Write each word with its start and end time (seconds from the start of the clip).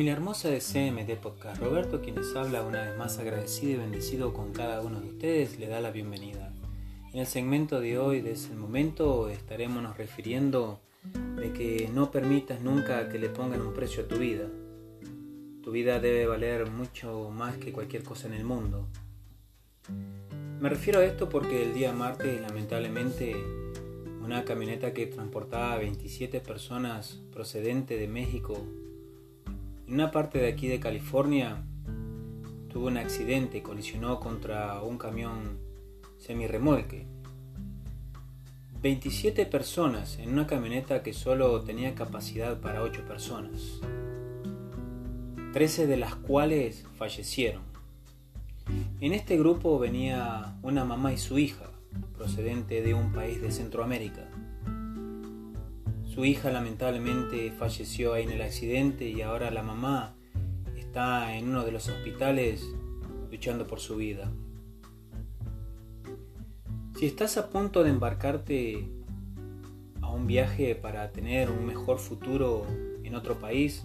Familia 0.00 0.14
hermosa 0.14 0.48
de 0.48 0.60
CMD 0.60 1.20
Podcast, 1.20 1.60
Roberto 1.60 2.00
quien 2.00 2.16
les 2.16 2.34
habla 2.34 2.62
una 2.62 2.84
vez 2.84 2.96
más 2.96 3.18
agradecido 3.18 3.72
y 3.72 3.76
bendecido 3.76 4.32
con 4.32 4.50
cada 4.54 4.80
uno 4.80 4.98
de 4.98 5.08
ustedes, 5.08 5.58
le 5.58 5.66
da 5.66 5.82
la 5.82 5.90
bienvenida. 5.90 6.54
En 7.12 7.20
el 7.20 7.26
segmento 7.26 7.80
de 7.80 7.98
hoy, 7.98 8.22
de 8.22 8.32
ese 8.32 8.54
momento, 8.54 9.28
estaremos 9.28 9.82
nos 9.82 9.98
refiriendo 9.98 10.80
de 11.36 11.52
que 11.52 11.90
no 11.92 12.10
permitas 12.10 12.62
nunca 12.62 13.10
que 13.10 13.18
le 13.18 13.28
pongan 13.28 13.60
un 13.60 13.74
precio 13.74 14.04
a 14.04 14.08
tu 14.08 14.16
vida. 14.16 14.48
Tu 15.62 15.70
vida 15.70 16.00
debe 16.00 16.26
valer 16.26 16.70
mucho 16.70 17.28
más 17.28 17.58
que 17.58 17.70
cualquier 17.70 18.02
cosa 18.02 18.26
en 18.26 18.32
el 18.32 18.44
mundo. 18.44 18.86
Me 20.60 20.70
refiero 20.70 21.00
a 21.00 21.04
esto 21.04 21.28
porque 21.28 21.62
el 21.62 21.74
día 21.74 21.92
martes, 21.92 22.40
lamentablemente, 22.40 23.36
una 24.22 24.46
camioneta 24.46 24.94
que 24.94 25.08
transportaba 25.08 25.74
a 25.74 25.78
27 25.78 26.40
personas 26.40 27.20
procedente 27.30 27.98
de 27.98 28.08
México 28.08 28.66
en 29.90 29.94
una 29.94 30.12
parte 30.12 30.38
de 30.38 30.46
aquí 30.46 30.68
de 30.68 30.78
California 30.78 31.64
tuvo 32.68 32.86
un 32.86 32.96
accidente 32.96 33.58
y 33.58 33.60
colisionó 33.60 34.20
contra 34.20 34.80
un 34.84 34.96
camión 34.98 35.58
semirremolque. 36.16 37.08
27 38.80 39.46
personas 39.46 40.20
en 40.20 40.32
una 40.32 40.46
camioneta 40.46 41.02
que 41.02 41.12
solo 41.12 41.62
tenía 41.62 41.96
capacidad 41.96 42.60
para 42.60 42.84
8 42.84 43.04
personas. 43.04 43.80
13 45.54 45.88
de 45.88 45.96
las 45.96 46.14
cuales 46.14 46.86
fallecieron. 46.96 47.62
En 49.00 49.12
este 49.12 49.36
grupo 49.36 49.80
venía 49.80 50.56
una 50.62 50.84
mamá 50.84 51.12
y 51.12 51.18
su 51.18 51.36
hija, 51.36 51.68
procedente 52.16 52.80
de 52.80 52.94
un 52.94 53.10
país 53.10 53.42
de 53.42 53.50
Centroamérica. 53.50 54.30
Su 56.20 56.26
hija 56.26 56.50
lamentablemente 56.50 57.50
falleció 57.50 58.12
ahí 58.12 58.24
en 58.24 58.32
el 58.32 58.42
accidente 58.42 59.08
y 59.08 59.22
ahora 59.22 59.50
la 59.50 59.62
mamá 59.62 60.16
está 60.76 61.34
en 61.34 61.48
uno 61.48 61.64
de 61.64 61.72
los 61.72 61.88
hospitales 61.88 62.62
luchando 63.30 63.66
por 63.66 63.80
su 63.80 63.96
vida. 63.96 64.30
Si 66.98 67.06
estás 67.06 67.38
a 67.38 67.48
punto 67.48 67.82
de 67.82 67.88
embarcarte 67.88 68.86
a 70.02 70.10
un 70.10 70.26
viaje 70.26 70.74
para 70.74 71.10
tener 71.10 71.50
un 71.50 71.64
mejor 71.64 71.98
futuro 71.98 72.66
en 73.02 73.14
otro 73.14 73.36
país, 73.40 73.82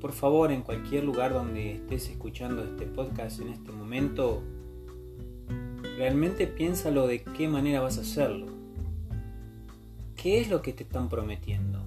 por 0.00 0.12
favor 0.12 0.50
en 0.50 0.62
cualquier 0.62 1.04
lugar 1.04 1.34
donde 1.34 1.72
estés 1.72 2.08
escuchando 2.08 2.64
este 2.64 2.86
podcast 2.86 3.38
en 3.38 3.48
este 3.48 3.70
momento, 3.70 4.42
realmente 5.98 6.46
piénsalo 6.46 7.06
de 7.06 7.22
qué 7.22 7.48
manera 7.48 7.82
vas 7.82 7.98
a 7.98 8.00
hacerlo 8.00 8.63
¿Qué 10.24 10.40
es 10.40 10.48
lo 10.48 10.62
que 10.62 10.72
te 10.72 10.84
están 10.84 11.10
prometiendo? 11.10 11.80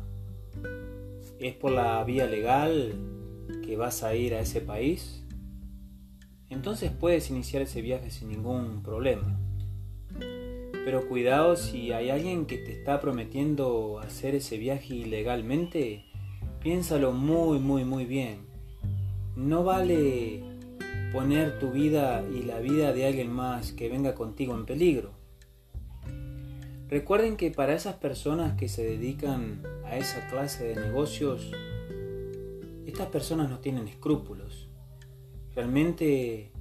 ¿Es 1.40 1.56
por 1.56 1.72
la 1.72 2.04
vía 2.04 2.28
legal 2.28 2.94
que 3.66 3.76
vas 3.76 4.04
a 4.04 4.14
ir 4.14 4.36
a 4.36 4.42
ese 4.42 4.62
país? 4.62 5.24
Entonces 6.48 6.92
puedes 6.92 7.32
iniciar 7.32 7.64
ese 7.64 7.82
viaje 7.82 8.12
sin 8.12 8.28
ningún 8.28 8.84
problema. 8.84 9.40
Pero 10.86 11.10
cuidado 11.10 11.56
si 11.56 11.92
hay 11.94 12.12
alguien 12.12 12.46
que 12.46 12.60
te 12.60 12.74
está 12.74 13.02
prometiendo 13.02 13.98
hacer 13.98 14.36
ese 14.36 14.60
viaje 14.60 14.94
ilegalmente, 14.94 16.06
piénsalo 16.62 17.14
muy, 17.14 17.58
muy, 17.58 17.86
muy 17.86 18.06
bien. 18.06 18.42
No 19.36 19.64
vale 19.64 20.44
poner 21.12 21.58
tu 21.58 21.72
vida 21.72 22.24
y 22.32 22.44
la 22.44 22.60
vida 22.60 22.94
de 22.94 23.08
alguien 23.08 23.32
más 23.32 23.72
que 23.72 23.90
venga 23.90 24.14
contigo 24.14 24.54
en 24.54 24.68
peligro. 24.68 25.17
Recuerden 26.90 27.36
que 27.36 27.52
para 27.52 27.74
esas 27.74 27.96
personas 27.96 28.58
que 28.58 28.70
se 28.70 28.84
dedican 28.84 29.62
a 29.86 29.98
esa 29.98 30.26
clase 30.30 30.68
de 30.68 30.76
negocios, 30.76 31.52
estas 32.86 33.08
personas 33.08 33.50
no 33.50 33.60
tienen 33.60 33.90
escrúpulos. 33.90 34.70
Realmente 35.54 36.52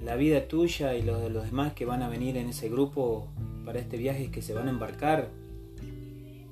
la 0.00 0.14
vida 0.14 0.46
tuya 0.46 0.94
y 0.94 1.02
los 1.02 1.20
de 1.20 1.30
los 1.30 1.46
demás 1.46 1.72
que 1.72 1.84
van 1.84 2.02
a 2.02 2.08
venir 2.08 2.36
en 2.36 2.48
ese 2.48 2.68
grupo 2.68 3.28
para 3.64 3.80
este 3.80 3.96
viaje 3.96 4.30
que 4.30 4.40
se 4.40 4.54
van 4.54 4.68
a 4.68 4.70
embarcar, 4.70 5.30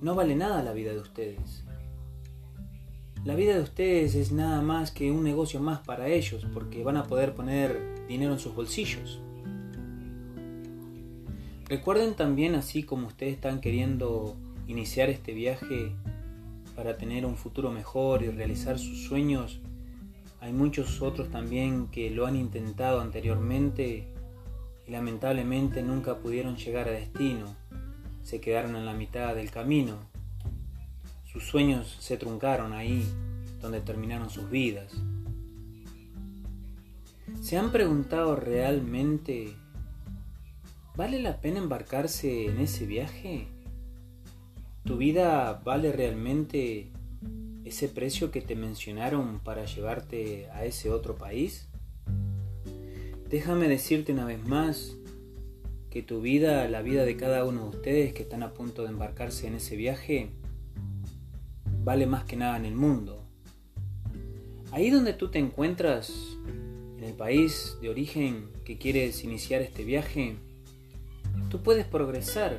no 0.01 0.17
vale 0.17 0.35
nada 0.35 0.63
la 0.65 0.73
vida 0.73 0.93
de 0.93 0.99
ustedes. 0.99 1.65
La 3.25 3.37
vida 3.37 3.55
de 3.55 3.61
ustedes 3.61 4.17
es 4.17 4.33
nada 4.33 4.61
más 4.63 4.91
que 4.91 5.13
un 5.13 5.23
negocio 5.23 5.61
más 5.61 5.81
para 5.81 6.09
ellos 6.09 6.47
porque 6.53 6.83
van 6.83 6.97
a 6.97 7.05
poder 7.05 7.35
poner 7.35 8.07
dinero 8.09 8.33
en 8.33 8.39
sus 8.41 8.55
bolsillos. 8.55 9.21
Recuerden 11.71 12.15
también, 12.15 12.57
así 12.57 12.83
como 12.83 13.07
ustedes 13.07 13.35
están 13.35 13.61
queriendo 13.61 14.37
iniciar 14.67 15.09
este 15.09 15.33
viaje 15.33 15.93
para 16.75 16.97
tener 16.97 17.25
un 17.25 17.37
futuro 17.37 17.71
mejor 17.71 18.25
y 18.25 18.29
realizar 18.29 18.77
sus 18.77 19.05
sueños, 19.05 19.61
hay 20.41 20.53
muchos 20.53 21.01
otros 21.01 21.31
también 21.31 21.87
que 21.87 22.11
lo 22.11 22.27
han 22.27 22.35
intentado 22.35 23.01
anteriormente 23.01 24.09
y 24.85 24.91
lamentablemente 24.91 25.81
nunca 25.85 26.19
pudieron 26.19 26.57
llegar 26.57 26.89
a 26.89 26.93
destino. 26.93 27.55
Se 28.25 28.41
quedaron 28.41 28.75
en 28.75 28.85
la 28.85 28.95
mitad 28.95 29.37
del 29.37 29.53
camino. 29.53 29.97
Sus 31.25 31.45
sueños 31.45 31.99
se 32.01 32.17
truncaron 32.17 32.73
ahí, 32.73 33.05
donde 33.63 33.81
terminaron 33.81 34.29
sus 34.29 34.51
vidas. 34.51 34.93
¿Se 37.41 37.57
han 37.57 37.71
preguntado 37.71 38.35
realmente 38.35 39.55
¿Vale 41.01 41.19
la 41.19 41.41
pena 41.41 41.61
embarcarse 41.61 42.45
en 42.45 42.61
ese 42.61 42.85
viaje? 42.85 43.47
¿Tu 44.85 44.99
vida 44.99 45.63
vale 45.65 45.93
realmente 45.93 46.91
ese 47.65 47.89
precio 47.89 48.31
que 48.31 48.43
te 48.43 48.55
mencionaron 48.55 49.41
para 49.41 49.65
llevarte 49.65 50.51
a 50.53 50.67
ese 50.67 50.91
otro 50.91 51.17
país? 51.17 51.71
Déjame 53.31 53.67
decirte 53.67 54.13
una 54.13 54.27
vez 54.27 54.47
más 54.47 54.95
que 55.89 56.03
tu 56.03 56.21
vida, 56.21 56.69
la 56.69 56.83
vida 56.83 57.07
de 57.07 57.17
cada 57.17 57.47
uno 57.47 57.63
de 57.63 57.77
ustedes 57.79 58.13
que 58.13 58.25
están 58.25 58.43
a 58.43 58.53
punto 58.53 58.83
de 58.83 58.91
embarcarse 58.91 59.47
en 59.47 59.55
ese 59.55 59.77
viaje, 59.77 60.29
vale 61.83 62.05
más 62.07 62.25
que 62.25 62.37
nada 62.37 62.59
en 62.59 62.67
el 62.67 62.75
mundo. 62.75 63.25
Ahí 64.71 64.91
donde 64.91 65.15
tú 65.15 65.31
te 65.31 65.39
encuentras, 65.39 66.13
en 66.99 67.05
el 67.05 67.15
país 67.15 67.79
de 67.81 67.89
origen 67.89 68.51
que 68.67 68.77
quieres 68.77 69.25
iniciar 69.25 69.63
este 69.63 69.83
viaje, 69.83 70.37
Tú 71.51 71.63
puedes 71.65 71.85
progresar, 71.85 72.59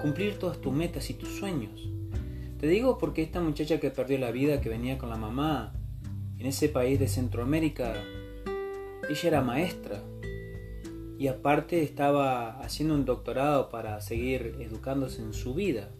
cumplir 0.00 0.38
todas 0.38 0.62
tus 0.62 0.72
metas 0.72 1.10
y 1.10 1.14
tus 1.14 1.28
sueños. 1.28 1.90
Te 2.58 2.66
digo 2.66 2.96
porque 2.96 3.22
esta 3.22 3.40
muchacha 3.42 3.78
que 3.78 3.90
perdió 3.90 4.18
la 4.18 4.30
vida, 4.30 4.62
que 4.62 4.70
venía 4.70 4.96
con 4.96 5.10
la 5.10 5.16
mamá, 5.16 5.74
en 6.38 6.46
ese 6.46 6.70
país 6.70 6.98
de 6.98 7.06
Centroamérica, 7.06 7.94
ella 9.10 9.28
era 9.28 9.42
maestra 9.42 10.02
y 11.18 11.28
aparte 11.28 11.82
estaba 11.82 12.60
haciendo 12.60 12.94
un 12.94 13.04
doctorado 13.04 13.68
para 13.68 14.00
seguir 14.00 14.56
educándose 14.60 15.20
en 15.20 15.34
su 15.34 15.52
vida. 15.52 15.90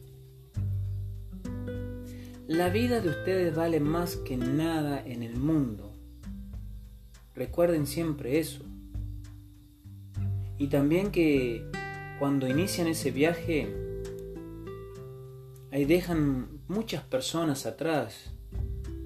La 2.48 2.71
vida 2.71 3.03
de 3.03 3.10
ustedes 3.10 3.54
vale 3.54 3.81
más 3.81 4.16
que 4.16 4.38
nada 4.38 5.04
en 5.06 5.22
el 5.22 5.37
mundo. 5.37 5.92
Recuerden 7.34 7.87
siempre 7.87 8.38
eso. 8.38 8.65
Y 10.60 10.66
también 10.66 11.10
que 11.10 11.65
cuando 12.19 12.47
inician 12.47 12.87
ese 12.87 13.10
viaje, 13.10 13.75
ahí 15.72 15.87
dejan 15.87 16.60
muchas 16.69 17.03
personas 17.03 17.65
atrás. 17.65 18.31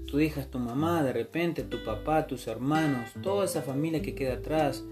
Tú 0.08 0.16
dejas 0.16 0.50
tu 0.50 0.58
mamá, 0.58 1.04
de 1.04 1.12
repente 1.12 1.62
tu 1.62 1.84
papá, 1.84 2.26
tus 2.26 2.48
hermanos, 2.48 3.08
toda 3.22 3.44
esa 3.44 3.62
familia 3.62 4.02
que 4.02 4.16
queda 4.16 4.34
atrás. 4.34 4.82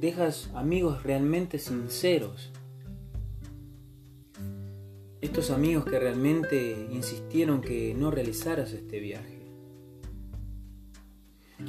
Dejas 0.00 0.48
amigos 0.54 1.02
realmente 1.02 1.58
sinceros. 1.58 2.50
Estos 5.20 5.50
amigos 5.50 5.84
que 5.84 6.00
realmente 6.00 6.88
insistieron 6.90 7.60
que 7.60 7.94
no 7.94 8.10
realizaras 8.10 8.72
este 8.72 8.98
viaje. 8.98 9.42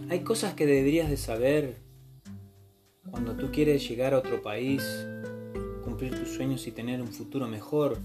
Hay 0.10 0.22
cosas 0.22 0.54
que 0.54 0.66
deberías 0.66 1.10
de 1.10 1.18
saber 1.18 1.91
cuando 3.10 3.36
tú 3.36 3.52
quieres 3.52 3.88
llegar 3.88 4.14
a 4.14 4.20
otro 4.20 4.42
país, 4.42 4.84
cumplir 5.84 6.18
tus 6.18 6.30
sueños 6.30 6.68
y 6.68 6.72
tener 6.72 7.02
un 7.02 7.12
futuro 7.12 7.48
mejor, 7.48 7.98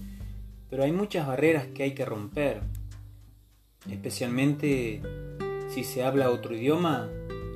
pero 0.69 0.83
hay 0.83 0.91
muchas 0.91 1.27
barreras 1.27 1.67
que 1.67 1.83
hay 1.83 1.93
que 1.93 2.05
romper, 2.05 2.61
especialmente 3.89 5.01
si 5.69 5.83
se 5.83 6.03
habla 6.03 6.31
otro 6.31 6.55
idioma, 6.55 7.09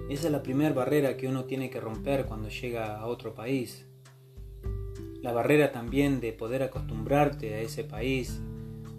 esa 0.10 0.28
es 0.28 0.32
la 0.32 0.44
primera 0.44 0.74
barrera 0.74 1.18
que 1.18 1.28
uno 1.28 1.46
tiene 1.46 1.70
que 1.70 1.80
romper 1.80 2.26
cuando 2.26 2.50
llega 2.50 2.98
a 2.98 3.08
otro 3.08 3.34
país. 3.34 3.86
La 5.22 5.32
barrera 5.32 5.72
también 5.72 6.20
de 6.20 6.34
poder 6.34 6.64
acostumbrarte 6.64 7.54
a 7.54 7.62
ese 7.62 7.84
país, 7.84 8.42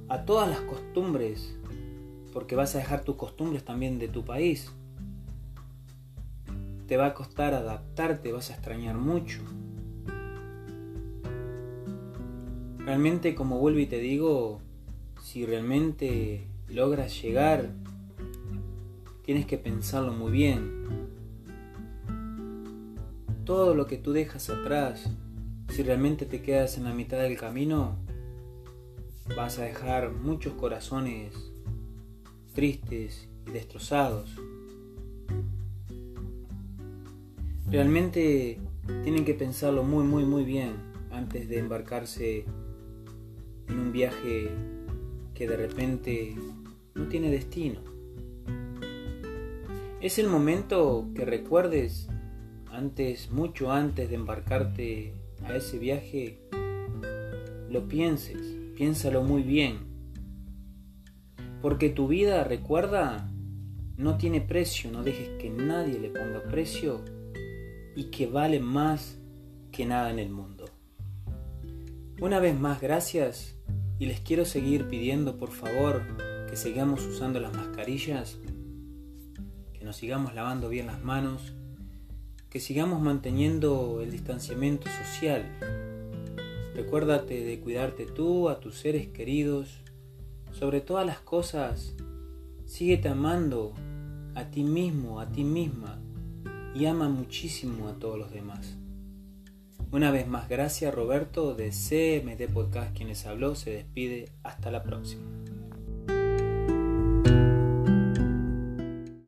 a 0.08 0.24
todas 0.24 0.48
las 0.48 0.60
costumbres, 0.60 1.56
porque 2.32 2.56
vas 2.56 2.74
a 2.74 2.78
dejar 2.78 3.04
tus 3.04 3.16
costumbres 3.16 3.64
también 3.64 3.98
de 3.98 4.08
tu 4.08 4.24
país 4.24 4.72
te 6.92 6.98
va 6.98 7.06
a 7.06 7.14
costar 7.14 7.54
adaptarte, 7.54 8.32
vas 8.32 8.50
a 8.50 8.52
extrañar 8.52 8.98
mucho. 8.98 9.40
Realmente, 12.80 13.34
como 13.34 13.58
vuelvo 13.58 13.78
y 13.78 13.86
te 13.86 13.98
digo, 13.98 14.60
si 15.22 15.46
realmente 15.46 16.48
logras 16.68 17.22
llegar, 17.22 17.70
tienes 19.24 19.46
que 19.46 19.56
pensarlo 19.56 20.12
muy 20.12 20.32
bien. 20.32 20.84
Todo 23.46 23.74
lo 23.74 23.86
que 23.86 23.96
tú 23.96 24.12
dejas 24.12 24.50
atrás, 24.50 25.08
si 25.70 25.82
realmente 25.82 26.26
te 26.26 26.42
quedas 26.42 26.76
en 26.76 26.84
la 26.84 26.92
mitad 26.92 27.20
del 27.20 27.38
camino, 27.38 27.96
vas 29.34 29.58
a 29.58 29.62
dejar 29.62 30.12
muchos 30.12 30.52
corazones 30.52 31.32
tristes 32.52 33.30
y 33.46 33.50
destrozados. 33.52 34.41
Realmente 37.72 38.58
tienen 39.02 39.24
que 39.24 39.32
pensarlo 39.32 39.82
muy, 39.82 40.04
muy, 40.04 40.26
muy 40.26 40.44
bien 40.44 40.74
antes 41.10 41.48
de 41.48 41.58
embarcarse 41.58 42.44
en 43.66 43.78
un 43.78 43.92
viaje 43.92 44.50
que 45.32 45.48
de 45.48 45.56
repente 45.56 46.36
no 46.94 47.08
tiene 47.08 47.30
destino. 47.30 47.80
Es 50.02 50.18
el 50.18 50.28
momento 50.28 51.08
que 51.14 51.24
recuerdes 51.24 52.10
antes, 52.70 53.30
mucho 53.30 53.72
antes 53.72 54.10
de 54.10 54.16
embarcarte 54.16 55.14
a 55.42 55.56
ese 55.56 55.78
viaje, 55.78 56.42
lo 57.70 57.88
pienses, 57.88 58.54
piénsalo 58.76 59.22
muy 59.22 59.42
bien. 59.42 59.78
Porque 61.62 61.88
tu 61.88 62.06
vida, 62.06 62.44
recuerda, 62.44 63.32
no 63.96 64.18
tiene 64.18 64.42
precio, 64.42 64.90
no 64.92 65.02
dejes 65.02 65.30
que 65.40 65.48
nadie 65.48 65.98
le 65.98 66.10
ponga 66.10 66.42
precio 66.50 67.00
y 67.94 68.04
que 68.04 68.26
vale 68.26 68.60
más 68.60 69.18
que 69.70 69.86
nada 69.86 70.10
en 70.10 70.18
el 70.18 70.30
mundo. 70.30 70.66
Una 72.20 72.38
vez 72.38 72.58
más, 72.58 72.80
gracias 72.80 73.56
y 73.98 74.06
les 74.06 74.20
quiero 74.20 74.44
seguir 74.44 74.88
pidiendo 74.88 75.38
por 75.38 75.50
favor 75.50 76.02
que 76.48 76.56
sigamos 76.56 77.04
usando 77.06 77.40
las 77.40 77.54
mascarillas, 77.54 78.38
que 79.72 79.84
nos 79.84 79.96
sigamos 79.96 80.34
lavando 80.34 80.68
bien 80.68 80.86
las 80.86 81.02
manos, 81.02 81.52
que 82.50 82.60
sigamos 82.60 83.00
manteniendo 83.00 84.00
el 84.02 84.10
distanciamiento 84.10 84.88
social. 84.90 85.46
Recuérdate 86.74 87.42
de 87.42 87.60
cuidarte 87.60 88.06
tú, 88.06 88.48
a 88.48 88.60
tus 88.60 88.76
seres 88.76 89.08
queridos, 89.08 89.80
sobre 90.52 90.80
todas 90.80 91.06
las 91.06 91.20
cosas, 91.20 91.94
síguete 92.66 93.08
amando 93.08 93.74
a 94.34 94.50
ti 94.50 94.64
mismo, 94.64 95.20
a 95.20 95.30
ti 95.30 95.44
misma 95.44 96.01
y 96.74 96.86
ama 96.86 97.08
muchísimo 97.08 97.88
a 97.88 97.98
todos 97.98 98.18
los 98.18 98.32
demás. 98.32 98.76
Una 99.90 100.10
vez 100.10 100.26
más, 100.26 100.48
gracias 100.48 100.94
Roberto 100.94 101.54
de 101.54 101.70
CMD 101.70 102.52
Podcast, 102.52 102.96
quien 102.96 103.08
les 103.08 103.26
habló, 103.26 103.54
se 103.54 103.70
despide. 103.70 104.30
Hasta 104.42 104.70
la 104.70 104.82
próxima. 104.82 105.41